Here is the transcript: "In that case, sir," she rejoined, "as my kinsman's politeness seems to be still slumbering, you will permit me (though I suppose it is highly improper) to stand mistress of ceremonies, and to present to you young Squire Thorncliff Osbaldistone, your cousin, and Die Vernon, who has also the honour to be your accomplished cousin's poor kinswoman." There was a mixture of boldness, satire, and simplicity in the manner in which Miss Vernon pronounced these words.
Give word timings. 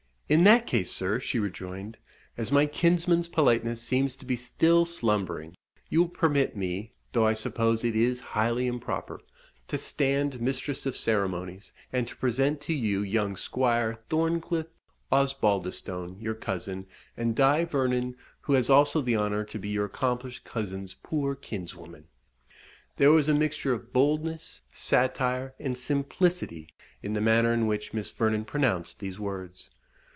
"In 0.31 0.45
that 0.45 0.65
case, 0.65 0.89
sir," 0.89 1.19
she 1.19 1.39
rejoined, 1.39 1.97
"as 2.37 2.53
my 2.53 2.65
kinsman's 2.65 3.27
politeness 3.27 3.81
seems 3.81 4.15
to 4.15 4.23
be 4.23 4.37
still 4.37 4.85
slumbering, 4.85 5.57
you 5.89 6.01
will 6.03 6.07
permit 6.07 6.55
me 6.55 6.93
(though 7.11 7.27
I 7.27 7.33
suppose 7.33 7.83
it 7.83 7.97
is 7.97 8.21
highly 8.31 8.65
improper) 8.65 9.19
to 9.67 9.77
stand 9.77 10.39
mistress 10.39 10.85
of 10.85 10.95
ceremonies, 10.95 11.73
and 11.91 12.07
to 12.07 12.15
present 12.15 12.61
to 12.61 12.73
you 12.73 13.01
young 13.01 13.35
Squire 13.35 13.95
Thorncliff 14.09 14.67
Osbaldistone, 15.11 16.17
your 16.21 16.35
cousin, 16.35 16.87
and 17.17 17.35
Die 17.35 17.65
Vernon, 17.65 18.15
who 18.43 18.53
has 18.53 18.69
also 18.69 19.01
the 19.01 19.17
honour 19.17 19.43
to 19.43 19.59
be 19.59 19.67
your 19.67 19.83
accomplished 19.83 20.45
cousin's 20.45 20.95
poor 21.03 21.35
kinswoman." 21.35 22.05
There 22.95 23.11
was 23.11 23.27
a 23.27 23.33
mixture 23.33 23.73
of 23.73 23.91
boldness, 23.91 24.61
satire, 24.71 25.55
and 25.59 25.77
simplicity 25.77 26.69
in 27.03 27.11
the 27.11 27.19
manner 27.19 27.51
in 27.51 27.67
which 27.67 27.93
Miss 27.93 28.09
Vernon 28.11 28.45
pronounced 28.45 29.01
these 29.01 29.19
words. 29.19 29.69